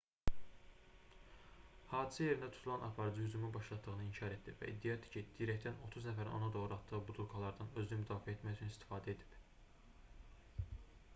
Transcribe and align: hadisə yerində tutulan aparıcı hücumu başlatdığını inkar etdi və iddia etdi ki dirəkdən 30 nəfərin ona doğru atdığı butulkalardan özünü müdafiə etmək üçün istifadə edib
hadisə 1.89 2.23
yerində 2.29 2.47
tutulan 2.53 2.85
aparıcı 2.87 3.25
hücumu 3.25 3.51
başlatdığını 3.57 4.05
inkar 4.05 4.33
etdi 4.37 4.53
və 4.61 4.69
iddia 4.71 4.95
etdi 4.95 5.11
ki 5.17 5.23
dirəkdən 5.41 5.77
30 5.89 6.07
nəfərin 6.11 6.37
ona 6.37 6.49
doğru 6.55 6.77
atdığı 6.77 7.01
butulkalardan 7.11 7.69
özünü 7.83 8.01
müdafiə 8.05 8.35
etmək 8.39 8.55
üçün 8.57 8.73
istifadə 8.75 9.13
edib 9.17 9.37